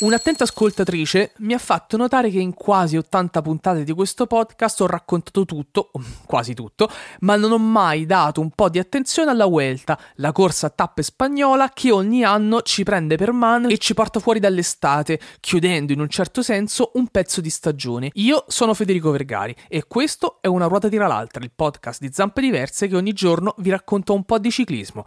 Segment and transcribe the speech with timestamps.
[0.00, 4.86] Un'attenta ascoltatrice mi ha fatto notare che in quasi 80 puntate di questo podcast ho
[4.86, 5.90] raccontato tutto,
[6.24, 6.88] quasi tutto,
[7.22, 11.02] ma non ho mai dato un po' di attenzione alla Vuelta, la corsa a tappe
[11.02, 15.98] spagnola che ogni anno ci prende per mano e ci porta fuori dall'estate, chiudendo in
[15.98, 18.10] un certo senso un pezzo di stagione.
[18.14, 22.40] Io sono Federico Vergari e questo è Una ruota tira l'altra, il podcast di zampe
[22.40, 25.04] diverse che ogni giorno vi racconta un po' di ciclismo.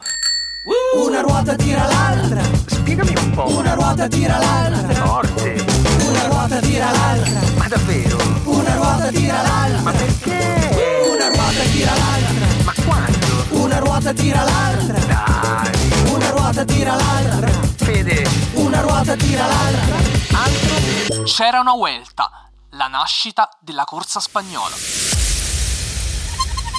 [0.93, 2.43] Una ruota tira l'altra.
[2.65, 3.47] Spiegami un po'.
[3.57, 5.05] Una ruota tira l'altra.
[5.05, 5.65] Forte.
[6.07, 7.39] Una ruota tira l'altra.
[7.55, 8.17] Ma davvero?
[8.43, 9.81] Una ruota tira l'altra.
[9.81, 11.09] Ma perché?
[11.11, 12.45] Una ruota tira l'altra.
[12.63, 13.45] Ma quando?
[13.63, 14.99] Una ruota tira l'altra.
[14.99, 16.11] Dai.
[16.11, 17.51] Una ruota tira l'altra.
[17.77, 18.29] Fede.
[18.53, 19.95] Una ruota tira l'altra.
[20.43, 21.23] Altro?
[21.23, 24.75] C'era una Vuelta, la nascita della corsa spagnola.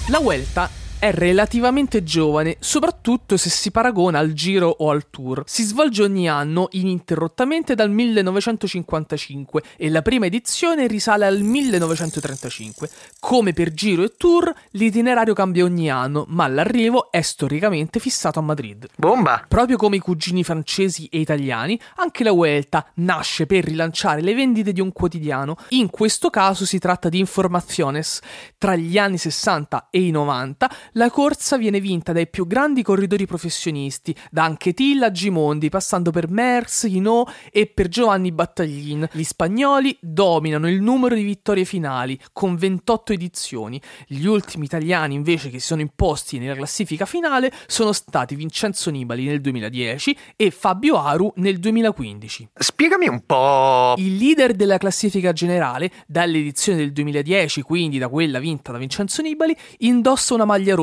[0.08, 0.68] La Vuelta
[1.02, 5.42] è relativamente giovane, soprattutto se si paragona al Giro o al Tour.
[5.46, 12.88] Si svolge ogni anno ininterrottamente dal 1955 e la prima edizione risale al 1935.
[13.18, 18.42] Come per Giro e Tour, l'itinerario cambia ogni anno, ma l'arrivo è storicamente fissato a
[18.42, 18.86] Madrid.
[18.94, 19.44] Bomba.
[19.48, 24.72] Proprio come i cugini francesi e italiani, anche la Vuelta nasce per rilanciare le vendite
[24.72, 25.56] di un quotidiano.
[25.70, 28.20] In questo caso si tratta di Informaciones.
[28.56, 33.26] Tra gli anni 60 e i 90 la corsa viene vinta dai più grandi corridori
[33.26, 39.08] professionisti, da Anquetil a Gimondi, passando per Merckx, Hinault e per Giovanni Battaglin.
[39.12, 43.80] Gli spagnoli dominano il numero di vittorie finali, con 28 edizioni.
[44.06, 49.24] Gli ultimi italiani invece che si sono imposti nella classifica finale sono stati Vincenzo Nibali
[49.24, 52.50] nel 2010 e Fabio Aru nel 2015.
[52.54, 53.94] Spiegami un po'.
[53.96, 59.56] Il leader della classifica generale, dall'edizione del 2010, quindi da quella vinta da Vincenzo Nibali,
[59.78, 60.81] indossa una maglia rossa,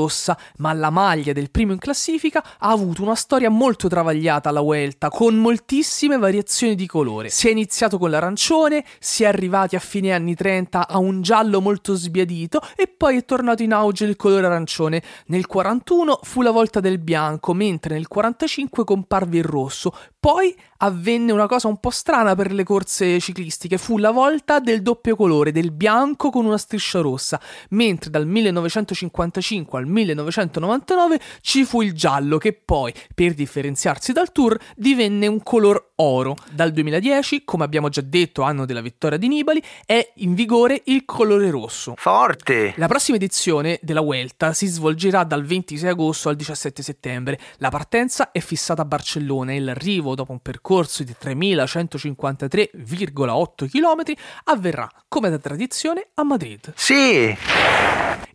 [0.57, 5.09] ma la maglia del primo in classifica ha avuto una storia molto travagliata alla Vuelta,
[5.09, 7.29] con moltissime variazioni di colore.
[7.29, 11.61] Si è iniziato con l'arancione, si è arrivati a fine anni 30 a un giallo
[11.61, 15.01] molto sbiadito e poi è tornato in auge il colore arancione.
[15.27, 19.93] Nel 41 fu la volta del bianco, mentre nel 45 comparve il rosso.
[20.19, 24.81] Poi avvenne una cosa un po' strana per le corse ciclistiche, fu la volta del
[24.81, 31.81] doppio colore, del bianco con una striscia rossa, mentre dal 1955 al 1999 ci fu
[31.81, 36.35] il giallo che poi, per differenziarsi dal tour, divenne un color oro.
[36.51, 41.05] Dal 2010, come abbiamo già detto, anno della vittoria di Nibali, è in vigore il
[41.05, 41.93] colore rosso.
[41.97, 42.73] Forte.
[42.77, 47.39] La prossima edizione della Vuelta si svolgerà dal 26 agosto al 17 settembre.
[47.57, 54.13] La partenza è fissata a Barcellona e l'arrivo, dopo un percorso di 3153,8 km,
[54.45, 56.73] avverrà, come da tradizione, a Madrid.
[56.75, 57.37] Sì.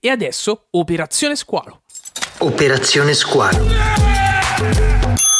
[0.00, 1.82] E adesso, Operazione Squalo.
[2.38, 3.66] Operazione Squalo.
[3.66, 5.33] La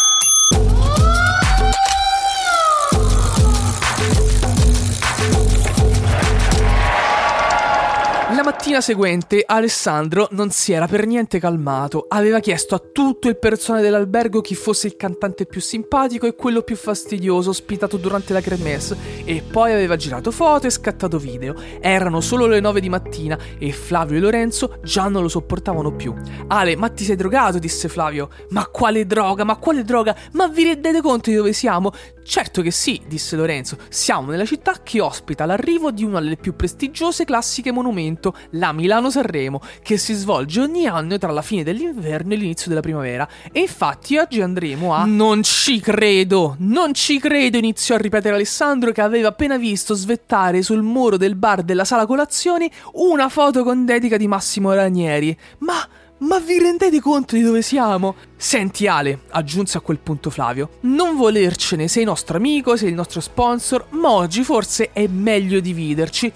[8.75, 13.83] mattina seguente Alessandro non si era per niente calmato, aveva chiesto a tutto il personale
[13.83, 18.97] dell'albergo chi fosse il cantante più simpatico e quello più fastidioso ospitato durante la kermesse
[19.25, 21.55] e poi aveva girato foto e scattato video.
[21.81, 26.13] Erano solo le 9 di mattina e Flavio e Lorenzo già non lo sopportavano più.
[26.49, 27.59] Ale, ma ti sei drogato?
[27.59, 28.29] disse Flavio.
[28.49, 29.45] Ma quale droga?
[29.45, 30.17] Ma quale droga?
[30.33, 31.93] Ma vi rendete conto di dove siamo?
[32.25, 33.77] Certo che sì, disse Lorenzo.
[33.89, 39.61] Siamo nella città che ospita l'arrivo di una delle più prestigiose classiche monumento, la Milano-Sanremo,
[39.83, 43.29] che si svolge ogni anno tra la fine dell'inverno e l'inizio della primavera.
[43.53, 45.05] E infatti oggi andremo a...
[45.05, 46.57] Non ci credo!
[46.59, 47.59] Non ci credo!
[47.59, 52.07] iniziò a ripetere Alessandro che aveva appena visto svettare sul muro del bar della sala
[52.07, 55.37] colazioni una foto con dedica di Massimo Ranieri.
[55.59, 55.87] Ma...
[56.17, 58.15] Ma vi rendete conto di dove siamo?
[58.37, 63.21] Senti Ale, aggiunse a quel punto Flavio, non volercene, sei nostro amico, sei il nostro
[63.21, 66.33] sponsor, ma oggi forse è meglio dividerci.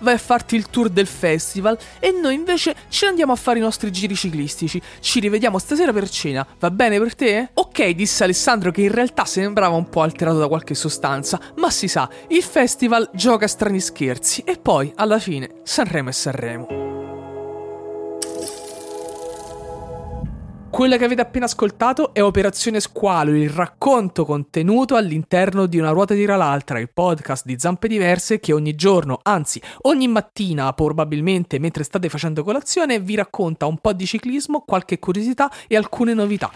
[0.00, 3.62] Vai a farti il tour del festival e noi invece ci andiamo a fare i
[3.62, 4.80] nostri giri ciclistici.
[5.00, 7.50] Ci rivediamo stasera per cena, va bene per te?
[7.54, 11.88] Ok, disse Alessandro che in realtà sembrava un po' alterato da qualche sostanza, ma si
[11.88, 16.79] sa, il festival gioca strani scherzi e poi alla fine Sanremo e Sanremo.
[20.80, 26.14] Quella che avete appena ascoltato è Operazione Squalo, il racconto contenuto all'interno di Una ruota
[26.14, 31.84] tira l'altra, il podcast di Zampe Diverse che ogni giorno, anzi ogni mattina, probabilmente mentre
[31.84, 36.50] state facendo colazione, vi racconta un po' di ciclismo, qualche curiosità e alcune novità.